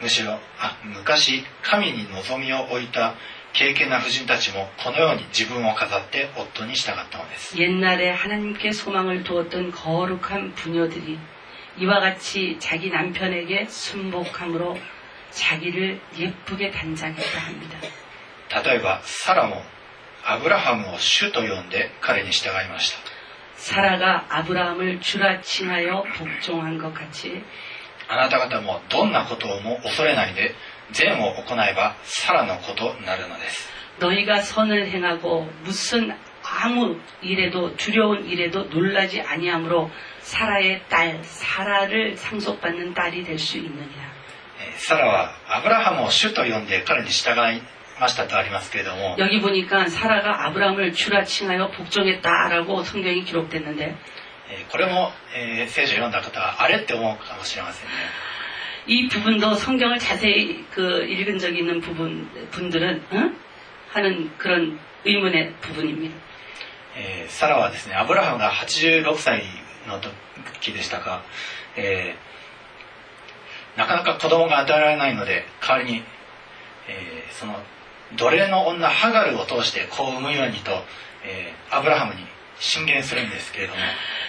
[0.00, 3.14] むしろあ昔神に望みを置いた
[3.52, 11.18] 敬虔な婦人たちもこのように自分を飾って夫に従ったのです 옛날에 하나님께 소망을 두었던 거룩한 부녀들이
[11.78, 14.78] 이와 같이 자기 남편에게 순복함으로
[15.30, 17.78] 자기를 예쁘게 단장했다 합니다.
[18.64, 19.62] 例えばサラも
[20.24, 22.98] アブラハムを主と呼んで彼に従いました
[23.58, 27.42] 사라가 아브라함을 주라 칭하여 복종한 것 같이
[28.08, 30.54] あなた方もどんなことをも恐れないで
[30.92, 39.90] 善を行えばサラのことなるのです 너희가 선을 행하고 무슨 아무 일에도 두려운 일에도 놀라지 아니하므로
[40.20, 44.12] 사라의 딸 사라를 상속받는 딸이 될 수 있느니라.
[44.60, 47.62] えーサラはアブラハムを主と呼んで彼に従い
[48.00, 53.94] ましたとありますけれども 여기 보니까 사라가 아브라함을 주라 칭하여 복종했다라고 성경이 기록됐는데
[54.50, 57.94] えーこれも、えー聖書を読んだ方はあれって思うかもしれませんね
[58.86, 63.36] 이 부분도 성경을 자세히 그 읽은 적 있는 부분 분들은 응?
[63.90, 66.14] 하는 그런 의문의 부분입니다.
[66.96, 69.44] えーサラはですねアブラハムが86歳
[69.86, 71.22] の時でしたか、
[71.76, 72.34] えー
[73.78, 76.02] なかなか子供が与えられないので代わりに、
[76.88, 77.54] えーその
[78.16, 80.70] 奴隷の女ハガルを通して子を産むようにと、
[81.24, 82.20] えーアブラハムに
[82.60, 83.78] 進言するんですけれども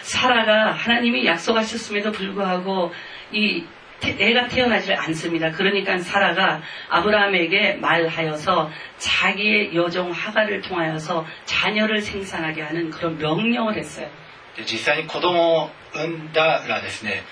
[0.01, 2.91] 사라가 하나님이 약속하셨음에도 불구하고
[3.31, 3.63] 이
[3.99, 5.51] 태- 애가 태어나질 않습니다.
[5.51, 14.09] 그러니까 사라가 아브라함에게 말하여서 자기의 여종 하가를 통하여서 자녀를 생산하게 하는 그런 명령을 했어요.
[14.57, 17.23] で実際に子供を産んだらですね、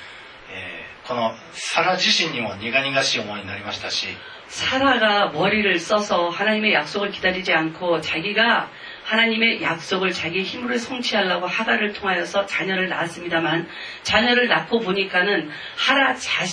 [0.51, 4.07] えーこのサラ自身にも苦々しい思いになりましたし
[4.47, 8.69] 사라가 머리를 써서 하나님의 약속을 기다리지 않고 자기가
[9.03, 13.67] 하나님의 약속을 자기 힘으로 성취하려고 하가를 통하여서 자녀를 낳았습니다만
[14.03, 16.45] 자녀를 낳고 보니까는 하라 자,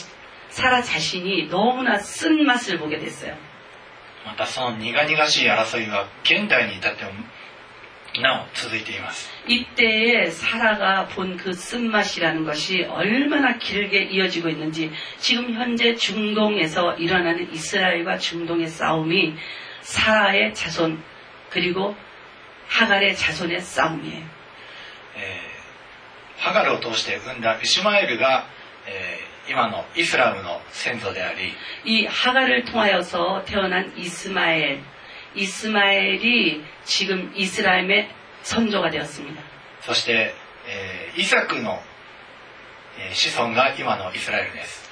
[0.48, 3.36] 사라 자신이 너무나 쓴 맛을 보게 됐어요.
[4.24, 7.12] またその苦々しい争いは現代に至っても
[8.20, 17.52] なお続いています 이때에 사라가 본 그 쓴맛이라는 것이 얼마나 길게 이어지고 있는지 지금 현재 중동에서 일어나는
[17.52, 19.36] 이스라엘과 중동의 싸움이
[19.82, 21.02] 사라의 자손
[21.50, 21.96] 그리고
[22.68, 24.24] 하갈의 자손의 싸움이에요.
[25.16, 25.50] えー
[26.40, 28.46] ハガルを通して産んだイシュマエルが、
[28.86, 31.52] えー今のイスラムの先祖であり
[31.84, 34.80] 이 하갈을 통하여서 태어난 이스마엘,
[35.35, 38.09] イスマエリ、チグイスラエメ、
[38.43, 39.21] ソンジョガディアス
[39.81, 40.33] そして、
[40.67, 41.79] えー、イサクの、
[42.97, 44.89] えー、子孫が今のイスラエルです。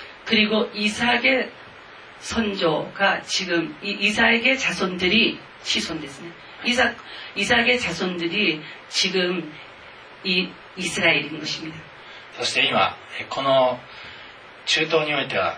[12.38, 12.98] そして今、
[13.30, 13.80] この
[14.66, 15.58] 中東においては、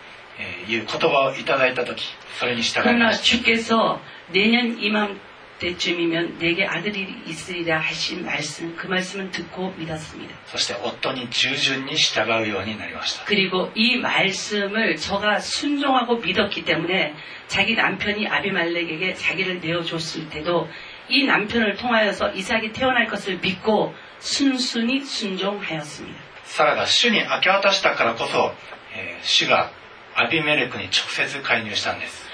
[0.68, 2.04] いう言葉をいただいた時
[2.38, 4.00] それに従い 그러나 ました 주께서
[4.32, 10.34] 내년 이맘때쯤이면 내게 아들이 있으리라 하신 말씀 그 말씀은 듣고 믿었습니다.
[10.46, 17.14] そして夫に従順に従うようになりました 그리고 이 말씀을 저가 순종하고 믿었기 때문에
[17.48, 20.68] 자기 남편이 아비말렉에게 자기를 내어줬을 때도
[21.08, 26.26] 이 남편을 통하여서 이삭이 태어날 것을 믿고 순순히 순종하였습니다.
[26.44, 28.52] サラが主に明け渡したからこそ、
[28.94, 29.70] えー主が
[30.14, 32.26] アビメレクに直接介入したんです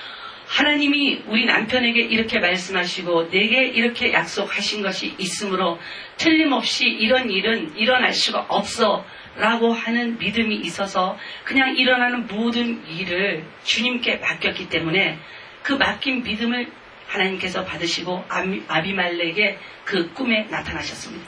[0.48, 5.78] 하나님이 우리 남편에게 이렇게 말씀하시고 내게 이렇게 약속하신 것이 있으므로
[6.18, 9.04] 틀림없이 이런 일은 일어날 수가 없어
[9.36, 15.18] 라고 하는 믿음이 있어서 그냥 일어나는 모든 일을 주님께 맡겼기 때문에
[15.62, 16.70] 그 맡긴 믿음을
[17.08, 21.26] 하나님께서 받으시고 아비- 아비말렉의 그 꿈에 나타나셨습니다.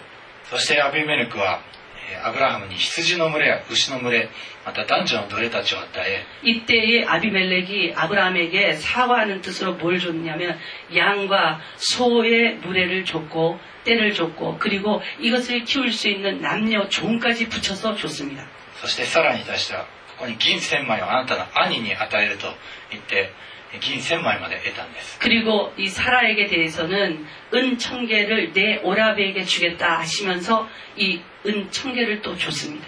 [0.50, 1.77] そしてアビメレクは、 えー
[2.22, 4.28] アブラハムに羊の群れや牛の群れ
[4.64, 10.58] また男女の奴隷たちを与え 이때에 아비멜렉이 아브라함에게 사과하는 뜻으로 뭘 줬냐면
[10.94, 18.46] 양과 소의 무례를 줬고 떼를 줬고 그리고 이것을 키울 수 있는 남녀 종까지 붙여서 줬습니다.
[18.80, 19.84] そしてサラに対しては
[20.18, 22.46] ここに銀千枚をあなたの兄に与えると
[22.90, 23.32] 言って
[23.80, 32.36] 銀千枚まで得たんです 그리고 이 사라에게 대해서는 은 천개를 내 오라비에게 주겠다 하시면서 이 은 천개를 또
[32.36, 32.86] 줬습니다.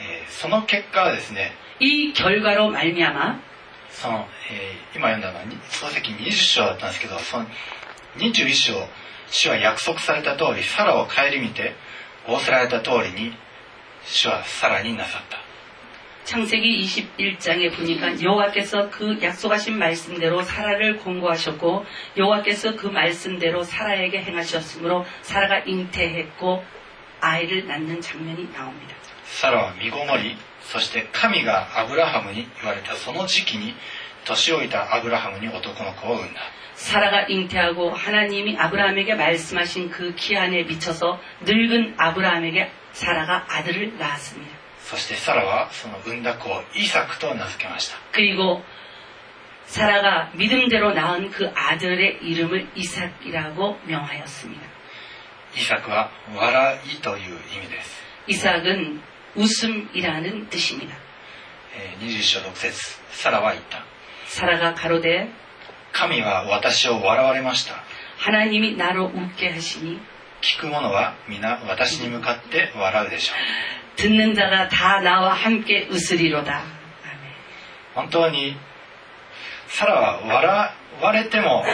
[0.00, 3.40] えーその結果はですね 이 결과로 말미암아
[3.90, 7.46] その、えー今読んだのはに漱石20章だったんですけどその
[8.18, 8.88] 21章
[9.30, 11.74] 主は約束された通りサラを顧みて
[12.26, 13.32] 仰せられた通りに
[14.04, 15.38] 主はサラになさった
[16.26, 21.84] 창세기 21장에 보니까 여호와께서 그 약속하신 말씀대로 사라를 공고하셨고
[22.16, 26.64] 여호와께서 그 말씀대로 사라에게 행하셨으므로 사라가 잉태했고
[27.20, 28.94] 아이를 낳는 장면이 나옵니다.
[29.24, 33.74] サラは身ごもりそして神がアブラハムに言われたその時期に
[34.24, 36.40] 年老いたアブラハムに男の子を産んだ
[36.74, 44.55] 사라가 잉태하고 하나님이 아브라함에게 말씀하신 그 기한에 미쳐서 늙은 아브라함에게 사라가 아들을 낳았습니다.
[44.86, 48.62] そしてサラはその産んだ子をイサクと名付けました 그리고
[49.66, 54.62] 사라가 믿음대로 낳은 그 아들의 이름을 이삭이라고 명하였습니다.
[55.56, 59.00] イサクは笑いという意味です、 이삭은
[59.36, 60.94] 웃음이라는 뜻입니다.
[61.74, 63.82] えー21章6節サラは言った
[64.26, 65.28] 사라가 가로되
[65.92, 67.82] 神は私を笑われました
[68.18, 70.00] 하나님이 나로 웃게 하시니
[70.46, 73.36] 聞く者は皆私に向かって笑うでしょう
[73.96, 76.52] 듣는 자가 다 나와 함께 웃으리로다.
[76.52, 76.66] 아멘.
[77.94, 78.56] 本当に
[79.68, 80.70] サラは笑
[81.02, 81.64] われても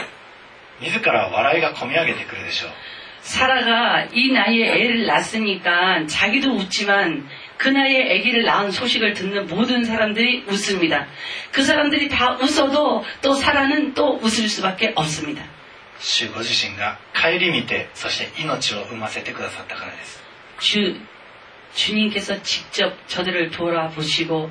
[0.80, 2.70] 自ら笑いがこみ上げてくるでしょう
[3.20, 10.44] 사라가 이 나이에 애를 낳았으니까 자기도 웃지만 그 나이에 아기를 낳은 소식을 듣는 모든 사람들이
[10.46, 11.06] 웃습니다.
[11.52, 15.44] 그 사람들이 다 웃어도 또 사라는 또 웃을 수밖에 없습니다.
[16.02, 20.22] 主ご自身が顧みてそして命を産ませてくださったからです
[20.60, 21.00] 주
[21.74, 24.50] 주님께서 직접 저들을 돌아보시고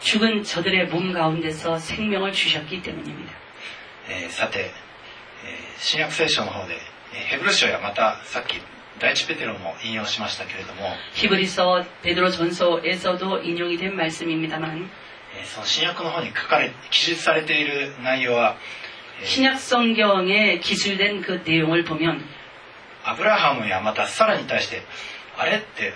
[0.00, 3.32] 죽은 저들의 몸 가운데서 생명을 주셨기 때문입니다.
[4.08, 4.70] えーさて、えー
[5.78, 6.74] 新約聖書の方で
[7.14, 8.60] えーヘブル書やまたさっき
[8.98, 14.90] 第一ペテロも引用しましたけれども、 히브리서 베드로 전서에서도 인용이 된 말씀입니다만
[15.38, 18.83] えーその新約の方に書かれ記述されている内容は、えー
[19.24, 22.24] 신약 성경에 기술된 그 내용을 보면
[23.04, 24.82] アブラハムやまたサラに対して
[25.36, 25.92] あれって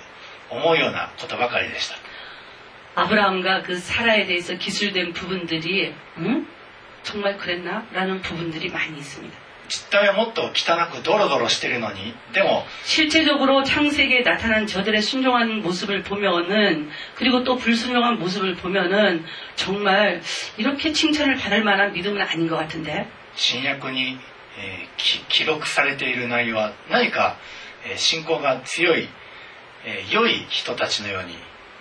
[0.50, 1.96] 思うようなことばかりでした
[2.96, 6.46] 아브라함과 그 사라에 대해서 기술된 부분들이 응?
[7.02, 7.84] 정말 그랬나?
[7.92, 9.36] 라는 부분들이 많이 있습니다.
[9.68, 19.24] 実態はもっと汚くドロドロしてるのにでも 실제적으로 창세기에 나타난 저들의 순종한 모습을 보면은 그리고 또 불순종한 모습을 보면은
[19.56, 20.20] 정말
[20.58, 24.18] 이렇게 칭찬을 받을 만한 믿음은 아닌 것 같은데 新約に、
[24.58, 27.36] えーき記録されている内容は何か、
[27.88, 29.08] えー信仰が強い、
[29.86, 31.32] えー良い人たちのように、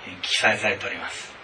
[0.08, 1.36] えー記載されております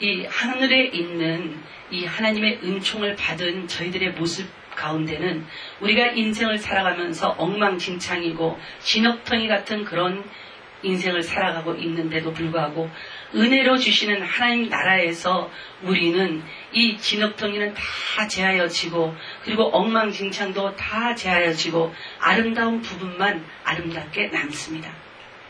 [0.00, 5.46] 이 하늘에 있는 이 하나님의 은총을 받은 저희들의 모습 가운데는
[5.80, 10.24] 우리가 인생을 살아가면서 엉망진창이고 진흙덩이 같은 그런
[10.82, 12.90] 인생을 살아가고 있는데도 불구하고
[13.34, 15.50] 은혜로 주시는 하나님 나라에서
[15.82, 16.42] 우리는
[16.72, 24.92] 이 진흙덩이는 다 제하여지고 그리고 엉망진창도 다 제하여지고 아름다운 부분만 아름답게 남습니다.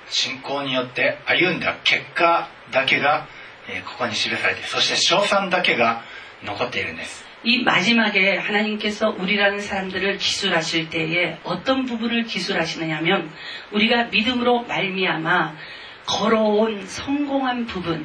[0.09, 3.27] 信仰によって歩んだ結果だけが、
[3.70, 6.04] えここに記されてそして賞賛だけが
[6.44, 7.26] 残っているんです。
[7.44, 13.30] 이마지막에하나님께서우리라는사람들을기술하실때에어떤부분을기술하시느냐면
[13.72, 15.54] 우리가믿음으로말미암아
[16.08, 18.04] 걸어온성공한부분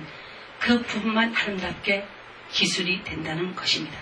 [0.60, 2.04] 그부분만아름답게
[2.52, 3.96] 기술이된다는것입니 다.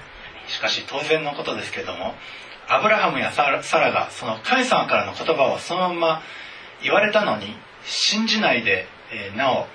[0.49, 2.15] しかし当然のことですけども
[2.69, 6.23] アブラハムやサラがその神様からの言葉をそのまま
[6.83, 7.55] 言われたのに
[7.85, 9.67] 信じないで、えなお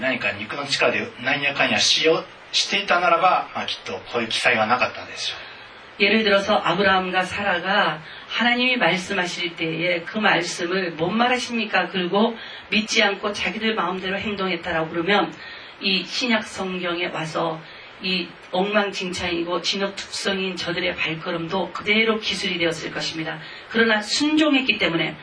[0.00, 5.54] 何か肉の力で何やかんやしようしていたならば、まあ、きっとこういう記載はなかったでしょ
[6.00, 11.88] 예를 들어서 아브라함과 사라가 하나님이 말씀하실 때에 그 말씀을 뭔 말하십니까?
[11.88, 12.36] 그리고
[12.70, 15.32] 믿지 않고 자기들 마음대로 행동했다라고 그러면
[15.80, 17.60] 이 신약 성경에 와서
[18.02, 23.38] 이 엉망진창이고 진흙투성인 저들의 발걸음도 그대로 기술이 되었을 것입니다.
[23.68, 25.16] 그러나 순종했기 때문에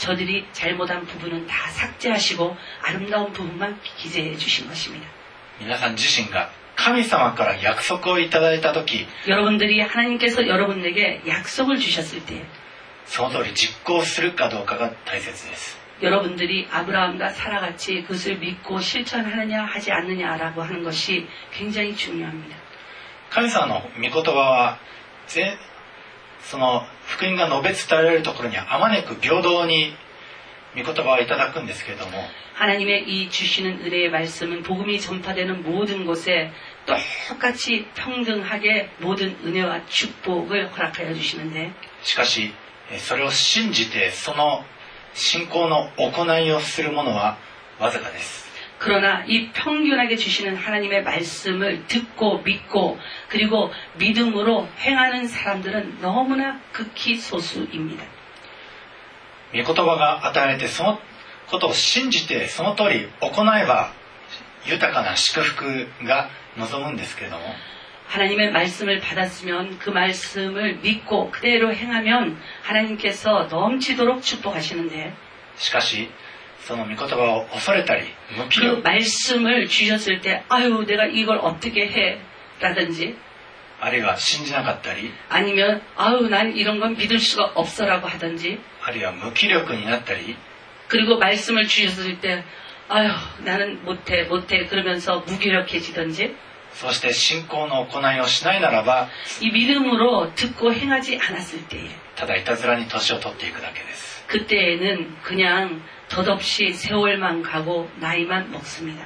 [0.00, 5.06] 저들이 잘못한 부분은 다 삭제하시고 아름다운 부분만 기재해 주신 것입니다.
[5.58, 12.44] 皆さん自身が神様から約束をいただいた時 여러분들이 하나님께서 여러분에게 약속을 주셨을 때
[13.06, 22.54] その通り実行するかどうかが大切です 여러분들이 아브라함과 사라같이 그것을 믿고 실천하느냐 하지 않느냐라고 하는 것이 굉장히 중요합니다.
[23.30, 24.78] 神様の御言葉は
[25.26, 25.56] ぜ
[26.42, 29.94] その福音が述べ伝えられるところにはあまねく平等に
[30.76, 32.12] 御言葉をいただくんですけれども
[32.54, 36.52] 하나님의 이 주시는 은혜의 말씀은 복음이 전파되는 모든 곳에
[37.28, 41.72] 똑같이 평등하게 모든 은혜와 축복을 허락하여 주시는데
[42.02, 42.52] しかし
[42.90, 44.64] えそれを信じてその
[45.14, 47.38] 信仰の行いをする者は
[47.78, 48.46] わずかです
[48.80, 58.04] 그러나 이 평균하게 주시는 하나님의 말씀을 듣고 믿고 그리고 믿음으로 행하는 사람들은 너무나 극히 소수입니다.
[59.52, 60.98] 御言葉が与えられてその
[61.48, 63.92] ことを信じてその通り行えば
[64.66, 67.42] 豊かな祝福が望むんですけれども
[68.08, 75.12] 하나님의 말씀을 받았으면 그 말씀을 믿고 그대로 행하면 하나님께서 넘치도록 축복하시는데
[75.56, 76.10] しかし
[76.66, 78.02] その御言葉を恐れたり
[78.36, 82.18] 無気 그 力 말씀을 주셨을 때 아유 내가 이걸 어떻게 해
[82.60, 83.16] 라든지
[83.80, 90.36] あるいは信じなかったり 아니면 아유 난 이런 건 믿을 수가 없어라고 하든지 あるいは無気力になったり
[90.88, 92.42] 그리고 말씀을 주셨을 때
[92.88, 93.10] 아유
[93.44, 96.34] 나는 못해 못해 그러면서 무기력해지든지
[96.72, 99.08] そして信仰の行いをしないならば
[99.40, 109.04] 이 믿음으로 듣고 행하지 않았을 때에 ただいたずらに年を取っていくだけです 그때에는 그냥 덧없이 세월만 가고 나이만 먹습니다.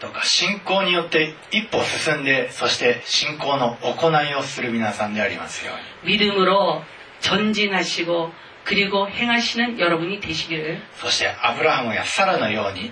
[0.00, 5.72] どうか信仰によって一歩進んでそして信仰の行いをする皆さんでありますよ
[6.04, 6.82] うに 믿음으로
[7.20, 8.32] 전진하시고
[8.64, 12.90] 그리고 행하시는 여러분이 되시기를 そしてアブラハムやサラのように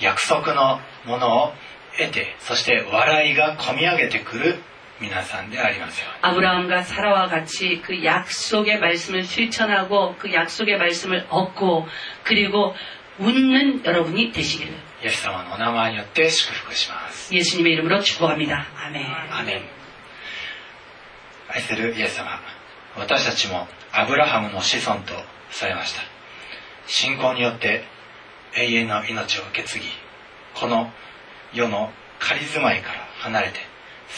[0.00, 1.52] 約束のものを
[1.98, 4.56] 得てそして笑いがこみ上げてくる
[5.00, 11.86] 皆さんでありますように 아브라함과 사라와 같이 그 약속의 말씀을 실천하고 그 약속의 말씀을 얻고
[12.24, 12.74] 그리고
[13.18, 14.72] 웃는 여러분이 되시기를
[15.04, 18.66] イエス様のお名前によって祝福します 예수님의 이름으로 축복합니다.
[18.76, 19.06] 아멘.
[19.30, 19.62] アメン
[21.48, 22.40] 愛するイエス様
[22.96, 25.14] 私たちもアブラハムの子孫と
[25.50, 26.02] されました
[26.86, 27.84] 信仰によって
[28.56, 29.84] 永遠の命を受け継ぎ
[30.54, 30.90] この
[31.54, 33.60] 世の仮住まいから離れて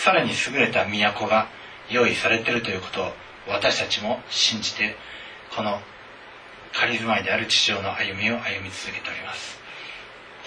[0.04, 1.48] さらに優れた都が
[1.90, 3.12] 用意されているということを
[3.48, 4.96] 私たちも信じて
[5.56, 5.80] この
[6.74, 9.60] 仮住まいである地上の歩みを歩み続けております。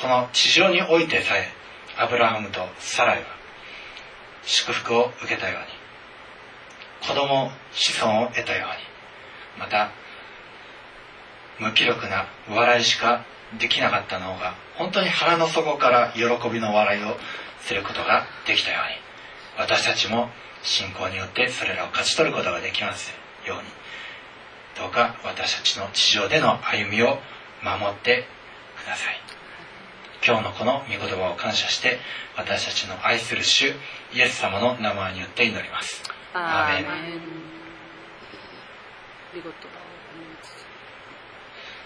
[0.01, 1.49] この地上においてさえ
[1.97, 3.27] アブラハムとサライは
[4.45, 5.61] 祝福を受けたよう
[7.03, 9.91] に子供子孫を得たようにまた
[11.59, 13.25] 無気力な笑いしか
[13.59, 17.17] できなかったのが本当に腹の底から喜びの笑いを
[17.63, 19.08] することができたように
[19.58, 20.30] 私たちも
[20.62, 23.12] 信仰によってそれらを勝ち取ることができます
[23.46, 23.64] ように
[24.80, 27.20] どうか私たちの地上での歩みを
[27.62, 28.26] 守って
[28.82, 29.20] ください
[30.26, 32.00] 今日のこの御言葉を感謝して
[32.38, 33.74] 私たちの愛する主
[34.14, 36.02] イエス様の名前によって祈ります
[36.34, 36.86] 아멘.
[39.36, 39.54] 이것도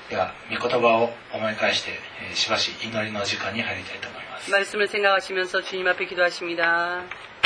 [0.10, 1.92] では御言葉を思い返して、
[2.30, 7.04] えーしばし祈りの時間に入りたいと思います 말씀을 생각하시면서 주님 앞에 기도하십니다.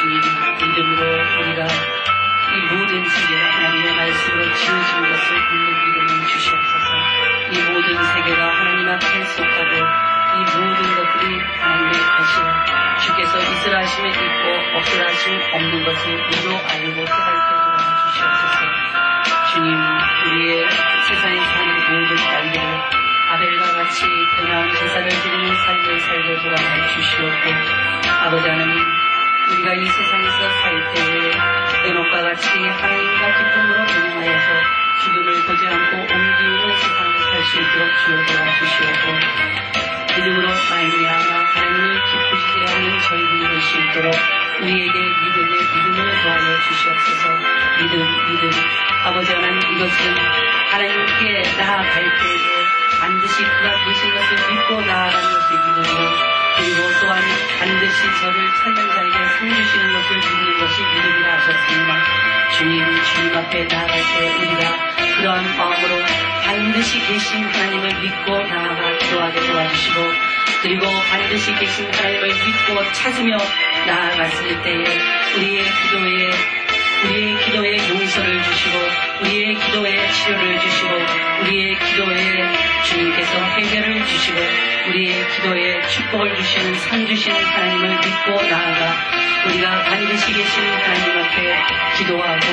[0.00, 6.86] 주님 믿음으로 우리가 이 모든 세계가 하나님의 말씀으로 지어진 것을 믿는 믿음을 주시옵소서.
[7.50, 9.76] 이 모든 세계가 하나님 앞에 속하고
[10.32, 17.04] 이 모든 것들이 하나님의 것이라 주께서 있을 하심에 있고 없을 하심 없는 것을 우리로 알고
[17.04, 17.76] 깨달게 하여
[18.06, 18.58] 주시옵소서.
[19.52, 19.76] 주님
[20.24, 20.66] 우리의
[21.08, 22.80] 세상에 사는 모든 관계를
[23.32, 24.06] 아벨과 같이
[24.38, 27.50] 변한 제사를 드리는 삶을 살게 돌아가 주시옵고
[28.22, 29.09] 아버지 하나님
[29.70, 31.30] 우리가 이 세상에서 살 때에
[31.88, 34.46] 에녹과 같이 하나님과 기쁨으로 변화하여서
[35.04, 39.12] 죽음을 보지 않고 옮기는 세상을 살 수 있도록 주여 도와주시옵고
[40.16, 44.14] 믿음으로 말미암아 하나님을 기쁘시게 하는 저희들이 수 있도록
[44.60, 47.28] 우리에게 믿음의 믿음을 도하여 주시옵소서.
[47.78, 47.94] 믿음
[48.26, 48.50] 믿음.
[49.04, 50.14] 아버지 하나님 이것은
[50.70, 52.36] 하나님께 나아갈 때에
[53.00, 55.69] 반드시 그가 계신 것을 믿고 나아가는 것이
[57.90, 62.04] 반드시 저를 찾는 자에게 상 주시는 것을 믿는 것이 믿음이라 하셨습니다.
[62.56, 65.96] 주님, 주님 앞에 나아갈 때 우리가 그러한 마음으로
[66.44, 70.00] 반드시 계신 하나님을 믿고 나아가 기도하게 도와주시고
[70.62, 73.36] 그리고 반드시 계신 하나님을 믿고 찾으며
[73.86, 74.84] 나아갔을 때에
[75.36, 76.59] 우리의 기도에
[77.04, 78.78] 우리의 기도에 용서를 주시고
[79.22, 80.88] 우리의 기도에 치료를 주시고
[81.42, 82.48] 우리의 기도에
[82.84, 84.38] 주님께서 해결을 주시고
[84.88, 88.96] 우리의 기도에 축복을 주시는 상 주시는 하나님을 믿고 나아가
[89.46, 91.56] 우리가 반드시 계신 하나님 앞에
[91.96, 92.46] 기도하고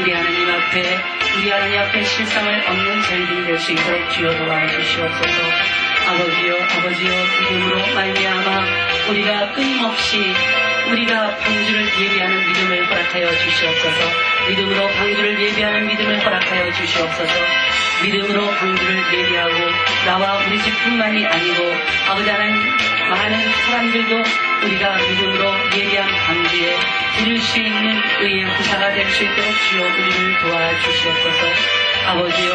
[0.00, 0.98] 우리 하나님 앞에
[1.38, 5.42] 우리 하나님 앞에 실상을 얻는 저희들이 될 수 있도록 주여 도와주시옵소서.
[6.08, 8.64] 아버지여 아버지여 믿음으로 말미암아
[9.10, 10.20] 우리가 끊임없이
[10.90, 14.10] 우리가 방주를 예비하는 믿음을 허락하여 주시옵소서.
[14.48, 17.34] 믿음으로 방주를 예비하는 믿음을 허락하여 주시옵소서.
[18.04, 19.54] 믿음으로 방주를 예비하고
[20.04, 21.74] 나와 우리 집뿐만이 아니고
[22.08, 22.56] 아버지 하나님
[23.10, 24.22] 많은 사람들도
[24.64, 26.76] 우리가 믿음으로 예비한 방주에
[27.18, 31.46] 들을 수 있는 의의 후사가 될 수 있도록 주여 우리를 도와주시옵소서.
[32.06, 32.52] 아버지여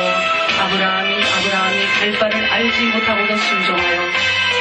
[0.61, 4.11] 아브라함이 아브라함이 갈 바를 알지 못하고도 순종하여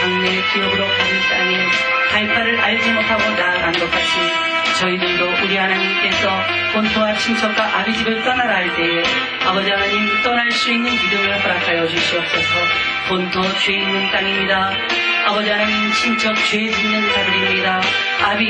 [0.00, 4.50] 장래의 기업으로 가는 땅에 갈 바를 알지 못하고 나아간 것 같이
[4.80, 6.28] 저희들도 우리 하나님께서
[6.72, 9.02] 본토와 친척과 아비집을 떠나라 할 때에
[9.46, 12.54] 아버지 하나님 떠날 수 있는 믿음을 허락하여 주시옵소서.
[13.08, 14.72] 본토 죄 있는 땅입니다.
[15.26, 17.80] 아버지 하나님 친척 죄 짓는 자들입니다
[18.30, 18.46] 아비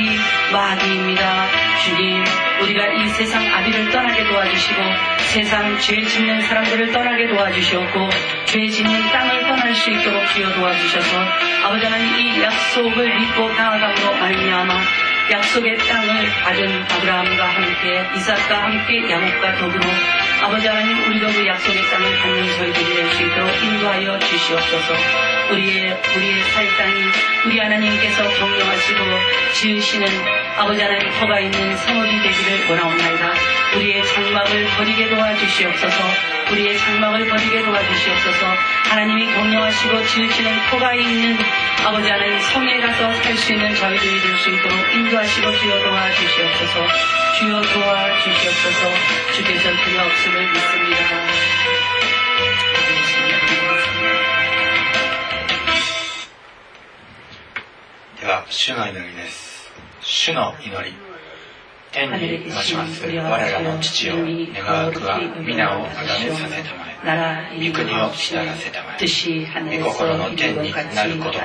[0.53, 1.47] 마귀입니다.
[1.83, 2.23] 주님
[2.61, 4.79] 우리가 이 세상 아비를 떠나게 도와주시고
[5.33, 8.09] 세상 죄 짓는 사람들을 떠나게 도와주시옵고
[8.45, 11.25] 죄 짓는 땅을 떠날 수 있도록 주여 도와주셔서
[11.65, 14.81] 아버지 하나님 이 약속을 믿고 나아감으로 말미암아
[15.31, 19.89] 약속의 땅을 받은 아브라함과 함께 이삭과 함께 야곱과 더불어
[20.43, 26.43] 아버지 하나님 우리도 그 약속의 땅을 받는 저희들이 될 수 있도록 인도하여 주시옵소서 우리의 우리의
[26.53, 27.01] 살 땅이
[27.45, 28.99] 우리 하나님께서 경영하시고
[29.53, 30.07] 지으시는
[30.57, 33.33] 아버지 하나님 터가 있는 성읍이 되기를 원하옵나이다.
[33.75, 36.03] 우리의 장막을 버리게 도와주시옵소서.
[36.51, 38.45] 우리의 장막을 버리게 도와주시옵소서.
[38.89, 41.37] 하나님이 경영하시고 지으시는 터가 있는
[41.85, 46.87] 아버지 하나님 성에 가서 살 수 있는 저희들이 될 수 있도록 인도하시고 주여 도와주시옵소서.
[47.39, 48.91] 주여 도와주시옵소서.
[49.35, 51.30] 주께서 그녀 없음을 믿습니다.
[58.21, 59.71] では主の祈りです。
[60.01, 60.93] 主の祈り。
[61.91, 63.03] 天にまします。
[63.03, 64.13] 我らの父よ
[64.53, 66.75] 願わくは皆をあがめさせた。
[66.75, 71.39] まなら御国を知らせたまえ御心の天になること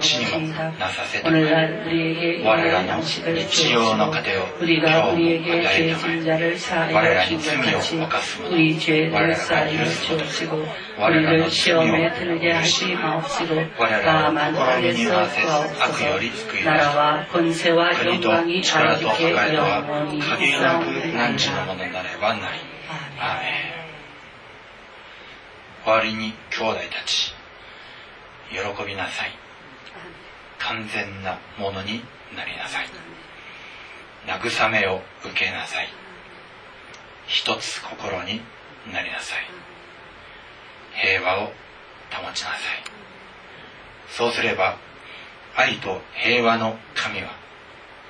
[0.00, 8.40] 地にもなさせたまえ我らの日常の糧を今日も与えたまえ我らに罪を犯す。
[8.40, 10.08] 者我らが許す。
[10.08, 10.24] こと
[10.98, 17.32] 我らの罪を許し我らの試みに合わせ悪より救い出す。
[17.32, 18.30] 国と
[18.62, 19.84] 力と栄えとは
[20.38, 22.60] 限りなく何時のものなればない
[23.18, 23.89] アーメン
[25.84, 27.34] 終わりに兄弟たち
[28.50, 29.30] 喜びなさい。
[30.58, 32.02] 完全なものに
[32.36, 32.88] なりなさい。
[34.26, 35.88] 慰めを受けなさい。
[37.26, 38.42] 一つ心に
[38.92, 39.46] なりなさい。
[40.94, 41.46] 平和を
[42.10, 42.58] 保ちなさい。
[44.08, 44.76] そうすれば
[45.56, 47.30] 愛と平和の神は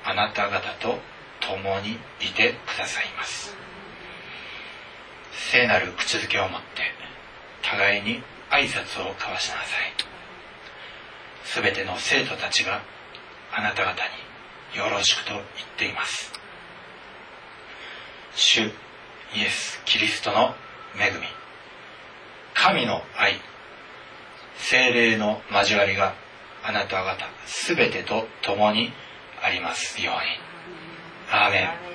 [0.03, 0.99] あなた方と
[1.39, 3.55] 共にいてくださいます。
[5.31, 7.00] 聖なる口づけを持って
[7.61, 9.61] 互いに挨拶を交わしなさ
[11.61, 11.63] い。
[11.63, 12.81] 全ての生徒たちが
[13.51, 13.91] あなた方
[14.73, 15.43] によろしくと言っ
[15.77, 16.31] ています。
[18.35, 18.61] 主
[19.33, 20.55] イエス・キリストの
[20.97, 21.27] 恵み。
[22.53, 23.39] 神の愛
[24.57, 26.13] 精霊の交わりが
[26.63, 27.25] あなた方
[27.65, 28.93] 全てと共に
[29.41, 30.19] ありますように。
[31.31, 31.91] アーメン。